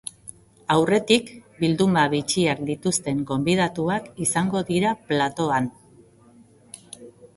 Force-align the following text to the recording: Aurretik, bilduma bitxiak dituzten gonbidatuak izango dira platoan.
Aurretik, 0.75 1.27
bilduma 1.59 2.05
bitxiak 2.13 2.63
dituzten 2.71 3.21
gonbidatuak 3.33 4.09
izango 4.29 4.63
dira 4.71 4.95
platoan. 5.11 5.69